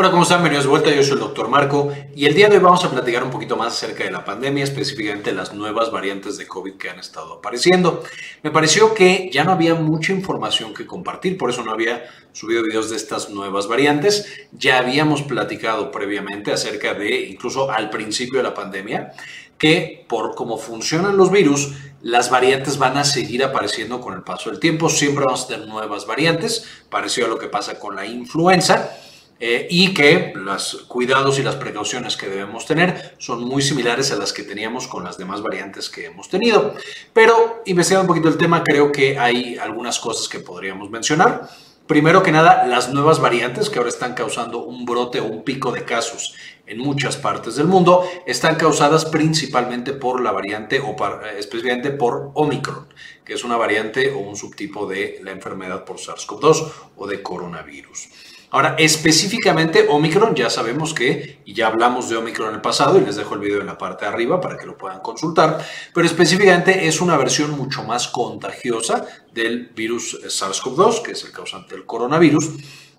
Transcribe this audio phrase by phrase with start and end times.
[0.00, 0.38] Hola, ¿cómo están?
[0.38, 0.90] Bienvenidos de vuelta.
[0.94, 3.56] Yo soy el doctor Marco y el día de hoy vamos a platicar un poquito
[3.56, 8.04] más acerca de la pandemia, específicamente las nuevas variantes de COVID que han estado apareciendo.
[8.44, 12.62] Me pareció que ya no había mucha información que compartir, por eso no había subido
[12.62, 14.32] videos de estas nuevas variantes.
[14.52, 19.14] Ya habíamos platicado previamente acerca de, incluso al principio de la pandemia,
[19.58, 24.48] que por cómo funcionan los virus, las variantes van a seguir apareciendo con el paso
[24.48, 24.90] del tiempo.
[24.90, 28.96] Siempre vamos a tener nuevas variantes, parecido a lo que pasa con la influenza.
[29.40, 34.16] Eh, y que los cuidados y las precauciones que debemos tener son muy similares a
[34.16, 36.74] las que teníamos con las demás variantes que hemos tenido.
[37.12, 41.48] Pero investigando un poquito el tema, creo que hay algunas cosas que podríamos mencionar.
[41.86, 45.72] Primero que nada, las nuevas variantes que ahora están causando un brote o un pico
[45.72, 46.34] de casos
[46.66, 50.94] en muchas partes del mundo están causadas principalmente por la variante o
[51.38, 52.88] especialmente por Omicron,
[53.24, 58.08] que es una variante o un subtipo de la enfermedad por SARS-CoV-2 o de coronavirus.
[58.50, 63.04] Ahora, específicamente Omicron, ya sabemos que, y ya hablamos de Omicron en el pasado, y
[63.04, 66.06] les dejo el video en la parte de arriba para que lo puedan consultar, pero
[66.06, 71.84] específicamente es una versión mucho más contagiosa del virus SARS-CoV-2, que es el causante del
[71.84, 72.50] coronavirus,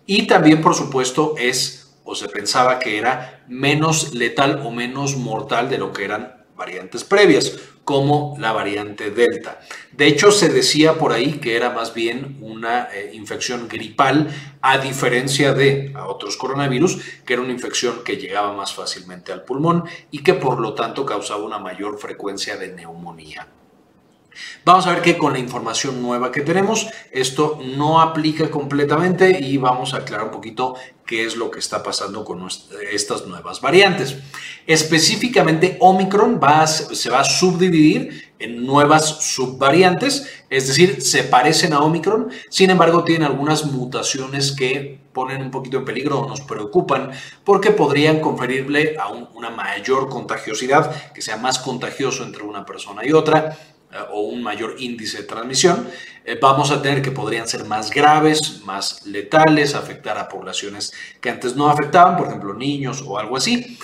[0.05, 5.67] y también, por supuesto, es, o se pensaba que era menos letal o menos mortal
[5.69, 9.61] de lo que eran variantes previas, como la variante Delta.
[9.91, 14.27] De hecho, se decía por ahí que era más bien una eh, infección gripal,
[14.61, 19.85] a diferencia de otros coronavirus, que era una infección que llegaba más fácilmente al pulmón
[20.11, 23.47] y que por lo tanto causaba una mayor frecuencia de neumonía.
[24.65, 29.57] Vamos a ver que con la información nueva que tenemos, esto no aplica completamente y
[29.57, 32.47] vamos a aclarar un poquito qué es lo que está pasando con
[32.91, 34.17] estas nuevas variantes.
[34.67, 36.39] Específicamente, Omicron
[36.91, 43.03] se va a subdividir en nuevas subvariantes, es decir, se parecen a Omicron, sin embargo
[43.03, 47.11] tienen algunas mutaciones que ponen un poquito en peligro o nos preocupan
[47.43, 53.11] porque podrían conferirle a una mayor contagiosidad, que sea más contagioso entre una persona y
[53.11, 53.57] otra,
[54.11, 55.87] o un mayor índice de transmisión,
[56.25, 61.29] eh, vamos a tener que podrían ser más graves, más letales, afectar a poblaciones que
[61.29, 63.77] antes no afectaban, por ejemplo, niños o algo así.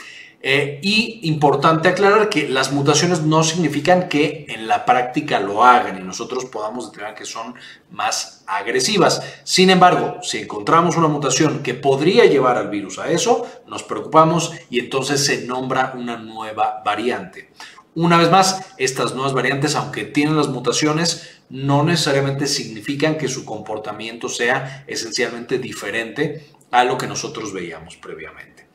[0.48, 6.00] Eh, y importante aclarar que las mutaciones no significan que en la práctica lo hagan
[6.00, 7.56] y nosotros podamos determinar que son
[7.90, 9.24] más agresivas.
[9.44, 14.52] Sin embargo, si encontramos una mutación que podría llevar al virus a eso, nos preocupamos
[14.70, 17.50] y entonces se nombra una nueva variante.
[17.96, 23.46] Una vez más, estas nuevas variantes, aunque tienen las mutaciones, no necesariamente significan que su
[23.46, 28.68] comportamiento sea esencialmente diferente a lo que nosotros veíamos previamente.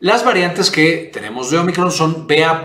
[0.00, 2.64] Las variantes que tenemos de Omicron son BA.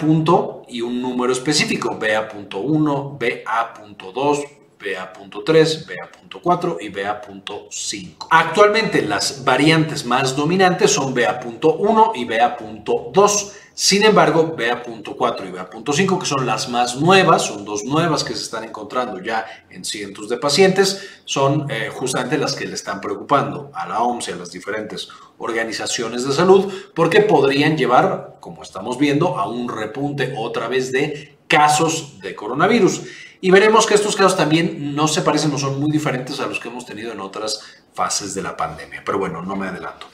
[0.69, 4.45] y un número específico, BA.1, BA.2,
[4.85, 8.27] BA.3, BA.4 y BA.5.
[8.29, 16.25] Actualmente las variantes más dominantes son BA.1 y BA.2 sin embargo, BA.4 y BA.5, que
[16.25, 20.37] son las más nuevas, son dos nuevas que se están encontrando ya en cientos de
[20.37, 24.53] pacientes, son eh, justamente las que le están preocupando a la OMS y a las
[24.53, 25.09] diferentes
[25.39, 31.37] organizaciones de salud, porque podrían llevar, como estamos viendo, a un repunte otra vez de
[31.49, 33.01] casos de coronavirus.
[33.41, 36.59] Y veremos que estos casos también no se parecen, no son muy diferentes a los
[36.59, 37.61] que hemos tenido en otras
[37.93, 39.03] fases de la pandemia.
[39.05, 40.07] Pero bueno, no me adelanto.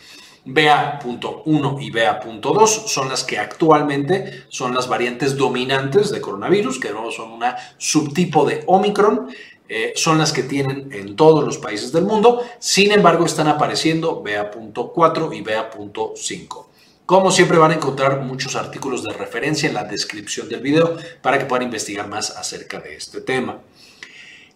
[0.43, 7.11] BA.1 y BA.2 son las que actualmente son las variantes dominantes de coronavirus, que no
[7.11, 9.29] son una subtipo de Omicron.
[9.73, 12.43] Eh, son las que tienen en todos los países del mundo.
[12.59, 16.70] Sin embargo, están apareciendo BA.4 y BA.5.
[17.11, 21.37] Como siempre van a encontrar muchos artículos de referencia en la descripción del video para
[21.37, 23.59] que puedan investigar más acerca de este tema.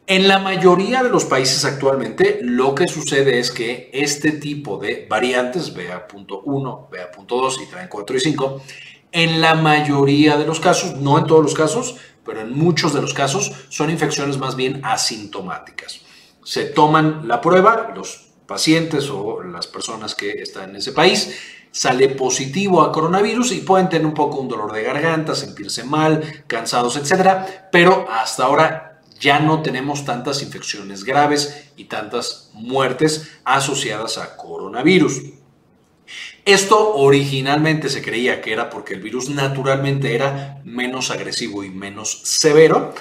[0.08, 5.06] En la mayoría de los países actualmente lo que sucede es que este tipo de
[5.10, 8.62] variantes, BA.1, BA.2 y también 4 y 5,
[9.12, 13.02] en la mayoría de los casos, no en todos los casos, pero en muchos de
[13.02, 16.00] los casos, son infecciones más bien asintomáticas.
[16.46, 21.36] Se toman la prueba, los pacientes o las personas que están en ese país,
[21.76, 26.46] sale positivo a coronavirus y pueden tener un poco un dolor de garganta, sentirse mal,
[26.48, 34.18] cansados, etcétera, pero hasta ahora ya no tenemos tantas infecciones graves y tantas muertes asociadas
[34.18, 35.22] a coronavirus.
[36.46, 42.22] Esto originalmente se creía que era porque el virus naturalmente era menos agresivo y menos
[42.24, 42.94] severo.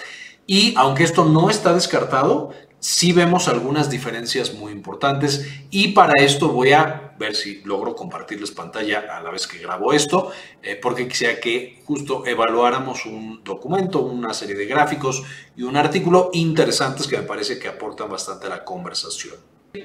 [0.49, 2.53] Y aunque esto no está descartado,
[2.85, 8.51] sí vemos algunas diferencias muy importantes y para esto voy a ver si logro compartirles
[8.51, 10.33] pantalla a la vez que grabo esto,
[10.63, 15.23] eh, porque quisiera que justo evaluáramos un documento, una serie de gráficos
[15.57, 19.37] y un artículo interesantes que me parece que aportan bastante a la conversación.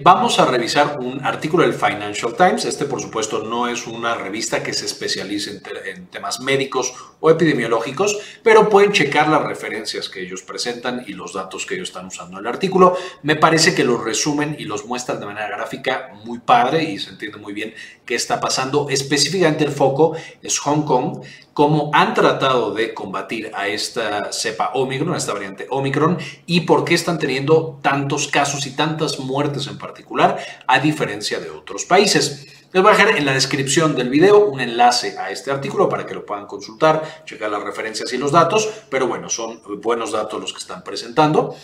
[0.01, 2.65] Vamos a revisar un artículo del Financial Times.
[2.65, 7.29] Este, por supuesto, no es una revista que se especialice en, en, temas médicos o
[7.29, 12.07] epidemiológicos, pero pueden checar las referencias que ellos presentan y los datos que ellos están
[12.07, 12.95] usando en el artículo.
[13.23, 17.11] Me parece que los resumen y los muestran de manera gráfica muy padre y se
[17.11, 17.73] entiende muy bien
[18.05, 18.87] qué está pasando.
[18.89, 21.21] Específicamente el foco es Hong Kong,
[21.53, 26.85] cómo han tratado de combatir a esta cepa Omicron, a esta variante Omicron, y por
[26.85, 32.58] qué están teniendo tantos casos y tantas muertes en particular, a diferencia de otros países.
[32.71, 36.05] Les voy a dejar en la descripción del video un enlace a este artículo para
[36.05, 40.39] que lo puedan consultar, checar las referencias y los datos, pero bueno, son buenos datos
[40.39, 41.55] los que están presentando.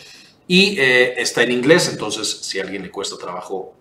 [0.47, 3.75] Y eh, está en inglés, entonces si a alguien le cuesta trabajo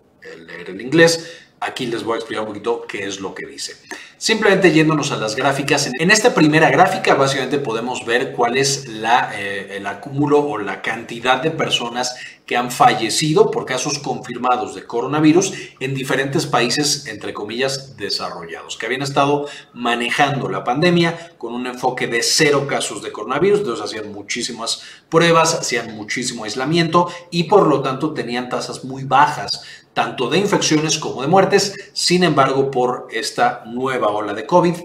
[0.45, 3.75] leer el inglés, Aquí les voy a explicar un poquito qué es lo que dice.
[4.17, 5.89] Simplemente yéndonos a las gráficas.
[5.99, 11.41] En esta primera gráfica básicamente podemos ver cuál es eh, el acúmulo o la cantidad
[11.41, 12.15] de personas
[12.45, 18.85] que han fallecido por casos confirmados de coronavirus en diferentes países, entre comillas, desarrollados, que
[18.85, 24.13] habían estado manejando la pandemia con un enfoque de cero casos de coronavirus, entonces hacían
[24.13, 29.49] muchísimas pruebas, hacían muchísimo aislamiento y por lo tanto tenían tasas muy bajas
[29.95, 31.73] tanto de infecciones como de muertes.
[31.93, 34.75] Sin embargo, por esta nueva ola de COVID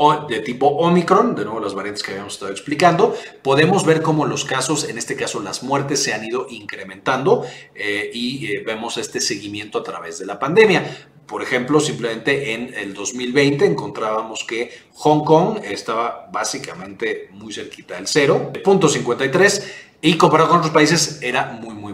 [0.00, 4.26] o de tipo Omicron, de nuevo las variantes que habíamos estado explicando, podemos ver cómo
[4.26, 8.96] los casos, en este caso las muertes, se han ido incrementando eh, y eh, vemos
[8.96, 11.08] este seguimiento a través de la pandemia.
[11.26, 18.06] Por ejemplo, simplemente en el 2020 encontrábamos que Hong Kong estaba básicamente muy cerquita del
[18.06, 21.87] cero, punto 53 y comparado con otros países era muy, muy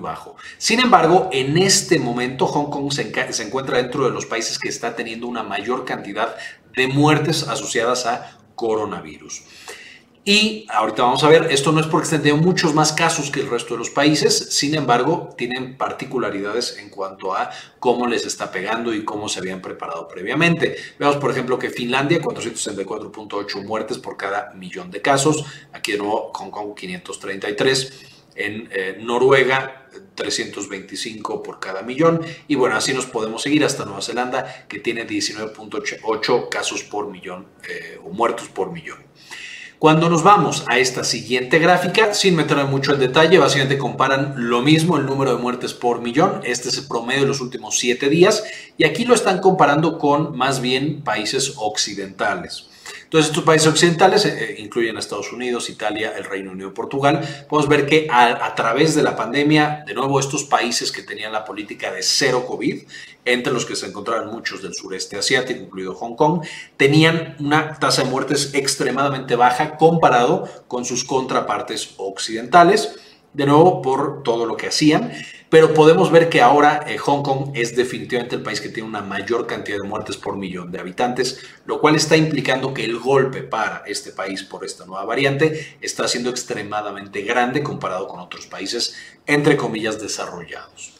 [0.59, 3.12] Sin embargo, en este momento Hong Kong se,
[3.43, 6.37] encuentra dentro de los países que está teniendo una mayor cantidad
[6.77, 9.43] de muertes asociadas a coronavirus.
[10.27, 13.41] Y ahorita vamos a ver, esto no es porque estén teniendo muchos más casos que
[13.41, 18.51] el resto de los países, sin embargo, tienen particularidades en cuanto a cómo les está
[18.51, 20.77] pegando y cómo se habían preparado previamente.
[20.99, 26.33] Vemos, por ejemplo, que Finlandia, 464.8 muertes por cada millón de casos, aquí de nuevo
[26.33, 27.93] Hong Kong 533,
[28.37, 29.84] en eh, Noruega
[30.14, 35.06] 325 por cada millón y bueno, así nos podemos seguir hasta Nueva Zelanda que tiene
[35.06, 38.99] 19.8 casos por millón eh, o muertos por millón.
[39.79, 44.62] Cuando nos vamos a esta siguiente gráfica, sin meterme mucho en detalle, básicamente comparan lo
[44.62, 46.41] mismo el número de muertes por millón.
[46.43, 48.44] Este es el promedio de los últimos siete días
[48.79, 52.70] y aquí lo están comparando con más bien países occidentales.
[53.05, 57.47] Entonces, estos países occidentales eh, eh, incluyen a Estados Unidos, Italia, el Reino Unido, Portugal.
[57.49, 61.33] Podemos ver que a, a, través de la pandemia, de nuevo, estos países que tenían
[61.33, 62.83] la política de cero COVID,
[63.25, 66.45] entre los que se encontraban muchos del sureste asiático, incluido Hong Kong,
[66.77, 72.97] tenían una tasa de muertes extremadamente baja comparado con sus contrapartes occidentales
[73.35, 75.13] de nuevo por todo lo que hacían,
[75.55, 79.03] pero podemos ver que ahora eh, Hong Kong es definitivamente el país que tiene una
[79.03, 83.45] mayor cantidad de muertes por millón de habitantes, lo cual está implicando que el golpe
[83.45, 88.97] para este país por esta nueva variante está siendo extremadamente grande comparado con otros países,
[89.27, 90.95] entre comillas, desarrollados.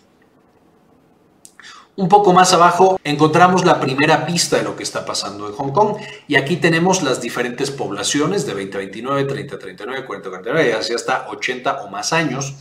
[1.97, 5.73] Un poco más abajo encontramos la primera pista de lo que está pasando en Hong
[5.73, 5.97] Kong
[6.29, 10.31] y aquí tenemos las diferentes poblaciones de 20 a 29, 30 a 39, 40 a
[10.31, 12.55] 49 y así hasta 80 o más años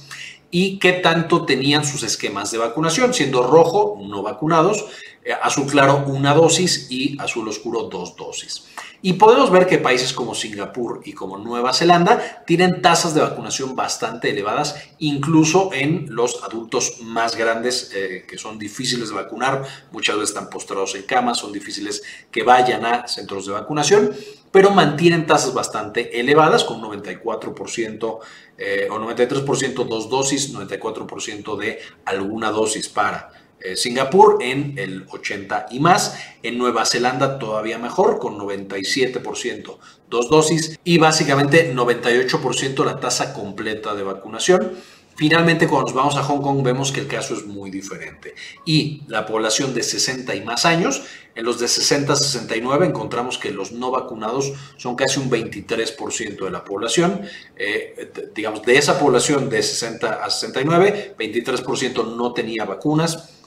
[0.54, 4.86] y qué tanto tenían sus esquemas de vacunación, siendo rojo no vacunados,
[5.26, 8.66] eh, azul claro una dosis y azul oscuro dos dosis.
[9.06, 13.76] Y podemos ver que países como Singapur y como Nueva Zelanda tienen tasas de vacunación
[13.76, 20.16] bastante elevadas, incluso en los adultos más grandes eh, que son difíciles de vacunar, muchas
[20.16, 24.16] veces están postrados en cama, son difíciles que vayan a centros de vacunación,
[24.54, 28.20] pero mantienen tasas bastante elevadas con 94%
[28.58, 35.68] eh, o 93% dos dosis, 94% de alguna dosis para eh, Singapur en el 80
[35.72, 39.78] y más, en Nueva Zelanda todavía mejor con 97%
[40.10, 44.74] dos dosis y básicamente 98% la tasa completa de vacunación.
[45.16, 48.34] Finalmente, cuando nos vamos a Hong Kong, vemos que el caso es muy diferente.
[48.66, 51.04] Y la población de 60 y más años,
[51.36, 56.46] en los de 60 a 69, encontramos que los no vacunados son casi un 23%
[56.46, 57.22] de la población.
[57.56, 63.43] Eh, digamos, de esa población de 60 a 69, 23% no tenía vacunas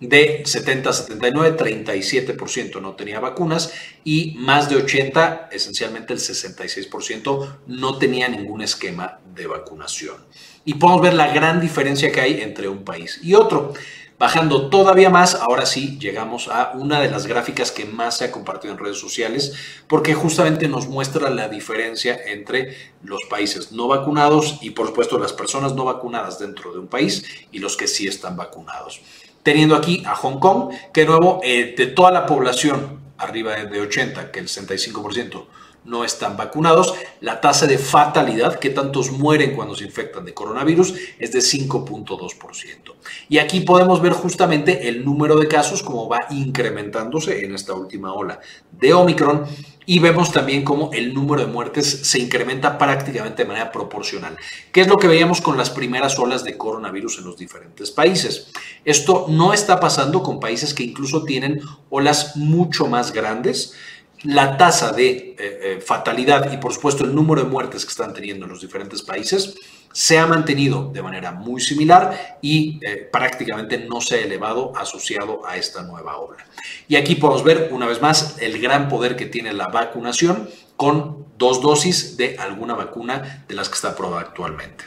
[0.00, 7.58] de 70 a 79, 37% no tenía vacunas y más de 80, esencialmente el 66%,
[7.66, 10.16] no tenía ningún esquema de vacunación.
[10.64, 13.74] Y podemos ver la gran diferencia que hay entre un país y otro.
[14.18, 18.30] Bajando todavía más, ahora sí llegamos a una de las gráficas que más se ha
[18.30, 19.54] compartido en redes sociales,
[19.88, 25.32] porque justamente nos muestra la diferencia entre los países no vacunados y por supuesto las
[25.32, 29.00] personas no vacunadas dentro de un país y los que sí están vacunados.
[29.42, 33.80] Teniendo aquí a Hong Kong, que de nuevo, eh, de toda la población arriba de
[33.80, 35.46] 80, que el 65%
[35.84, 36.94] no están vacunados.
[37.20, 42.94] La tasa de fatalidad, que tantos mueren cuando se infectan de coronavirus, es de 5.2%.
[43.28, 48.12] Y aquí podemos ver justamente el número de casos, como va incrementándose en esta última
[48.12, 48.40] ola
[48.72, 49.44] de Omicron.
[49.86, 54.36] Y vemos también cómo el número de muertes se incrementa prácticamente de manera proporcional,
[54.72, 58.52] que es lo que veíamos con las primeras olas de coronavirus en los diferentes países.
[58.84, 63.74] Esto no está pasando con países que incluso tienen olas mucho más grandes
[64.22, 68.12] la tasa de eh, eh, fatalidad y por supuesto el número de muertes que están
[68.12, 69.56] teniendo en los diferentes países
[69.92, 75.46] se ha mantenido de manera muy similar y eh, prácticamente no se ha elevado asociado
[75.46, 76.44] a esta nueva ola.
[76.88, 81.26] Y aquí podemos ver una vez más el gran poder que tiene la vacunación con
[81.36, 84.84] dos dosis de alguna vacuna de las que está aprobada actualmente.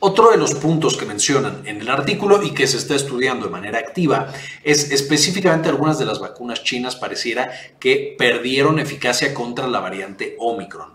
[0.00, 3.52] Otro de los puntos que mencionan en el artículo y que se está estudiando de
[3.52, 4.32] manera activa
[4.64, 10.90] es específicamente algunas de las vacunas chinas pareciera que perdieron eficacia contra la variante Omicron.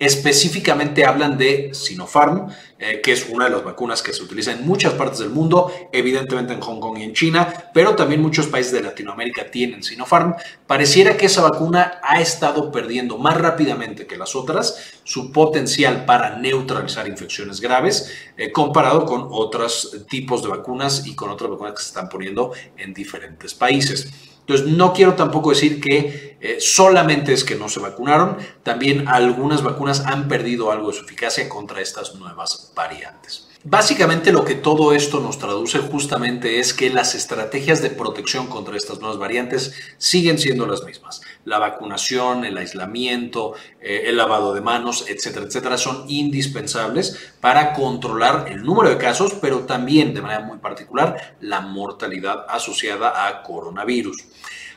[0.00, 4.66] Específicamente hablan de Sinopharm, eh, que es una de las vacunas que se utiliza en
[4.66, 8.72] muchas partes del mundo, evidentemente en Hong Kong y en China, pero también muchos países
[8.72, 10.36] de Latinoamérica tienen Sinopharm.
[10.66, 16.38] Pareciera que esa vacuna ha estado perdiendo más rápidamente que las otras su potencial para
[16.38, 21.82] neutralizar infecciones graves eh, comparado con otros tipos de vacunas y con otras vacunas que
[21.82, 24.29] se están poniendo en diferentes países.
[24.40, 29.62] Entonces, no quiero tampoco decir que eh, solamente es que no se vacunaron, también algunas
[29.62, 33.46] vacunas han perdido algo de su eficacia contra estas nuevas variantes.
[33.62, 38.74] Básicamente lo que todo esto nos traduce justamente es que las estrategias de protección contra
[38.74, 41.20] estas nuevas variantes siguen siendo las mismas.
[41.44, 48.46] La vacunación, el aislamiento, eh, el lavado de manos, etcétera, etcétera, son indispensables para controlar
[48.48, 54.24] el número de casos, pero también de manera muy particular la mortalidad asociada a coronavirus.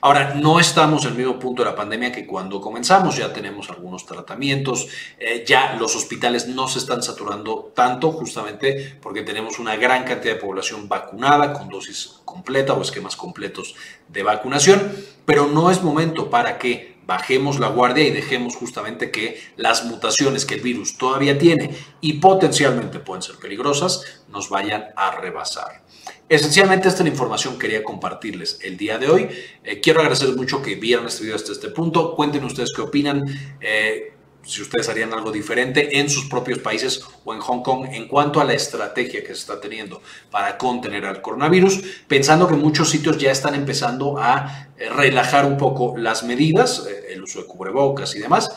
[0.05, 3.69] Ahora, no estamos en el mismo punto de la pandemia que cuando comenzamos, ya tenemos
[3.69, 9.77] algunos tratamientos, eh, ya los hospitales no se están saturando tanto justamente porque tenemos una
[9.77, 13.75] gran cantidad de población vacunada con dosis completa o esquemas completos
[14.09, 14.93] de vacunación,
[15.25, 20.45] pero no es momento para que bajemos la guardia y dejemos justamente que las mutaciones
[20.45, 25.83] que el virus todavía tiene y potencialmente pueden ser peligrosas nos vayan a rebasar.
[26.29, 29.29] Esencialmente esta es la información que quería compartirles el día de hoy.
[29.63, 32.15] Eh, quiero agradecer mucho que vieran este video hasta este punto.
[32.15, 33.23] Cuenten ustedes qué opinan.
[33.61, 34.13] Eh,
[34.45, 38.41] si ustedes harían algo diferente en sus propios países o en Hong Kong en cuanto
[38.41, 43.17] a la estrategia que se está teniendo para contener al coronavirus, pensando que muchos sitios
[43.17, 48.19] ya están empezando a eh, relajar un poco las medidas, el uso de cubrebocas y
[48.19, 48.51] demás,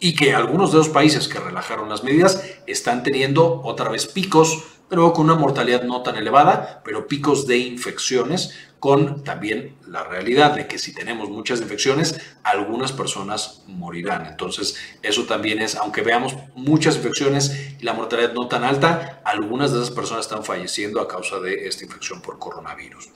[0.00, 4.62] y que algunos de los países que relajaron las medidas están teniendo otra vez picos
[4.88, 10.54] pero con una mortalidad no tan elevada, pero picos de infecciones, con también la realidad
[10.54, 14.26] de que si tenemos muchas infecciones, algunas personas morirán.
[14.26, 19.72] Entonces, eso también es, aunque veamos muchas infecciones y la mortalidad no tan alta, algunas
[19.72, 23.08] de esas personas están falleciendo a causa de esta infección por coronavirus.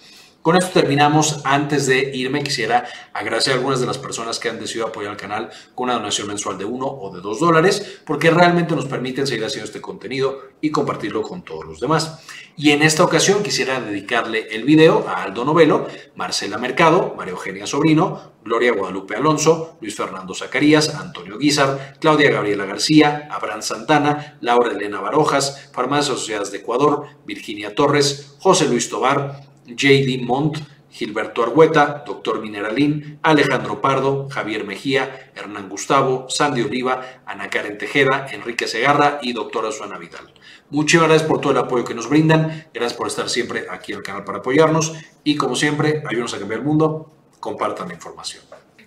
[0.43, 1.41] Con esto terminamos.
[1.45, 5.17] Antes de irme, quisiera agradecer a algunas de las personas que han decidido apoyar al
[5.17, 9.25] canal con una donación mensual de 1 o de 2 dólares, porque realmente nos permiten
[9.25, 12.25] seguir haciendo este contenido y compartirlo con todos los demás.
[12.57, 17.67] Y en esta ocasión quisiera dedicarle el video a Aldo Novelo, Marcela Mercado, María Eugenia
[17.67, 24.73] Sobrino, Gloria Guadalupe Alonso, Luis Fernando Zacarías, Antonio Guizar, Claudia Gabriela García, Abraham Santana, Laura
[24.73, 30.21] Elena Barojas, Farmacias Asociadas de Ecuador, Virginia Torres, José Luis Tobar, J.D.
[30.25, 30.59] Montt,
[30.93, 38.27] Gilberto Argueta, Doctor Mineralín, Alejandro Pardo, Javier Mejía, Hernán Gustavo, Sandy Oliva, Ana Karen Tejeda,
[38.31, 40.31] Enrique Segarra y doctora Suana Vidal.
[40.69, 43.99] Muchas gracias por todo el apoyo que nos brindan, gracias por estar siempre aquí en
[43.99, 44.93] el canal para apoyarnos
[45.25, 48.43] y como siempre, ayúdenos a cambiar el mundo, compartan la información.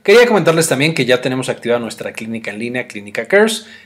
[0.05, 3.65] Quería comentarles también que ya tenemos activada nuestra clínica en línea, Clínica Cares.